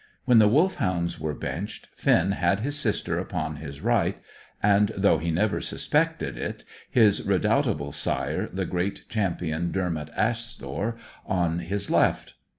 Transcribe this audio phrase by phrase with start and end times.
[0.25, 4.17] When the Wolfhounds were benched, Finn had his sister upon his right,
[4.63, 11.59] and (though he never suspected it) his redoubtable sire, the great Champion Dermot Asthore, on
[11.59, 12.33] his left.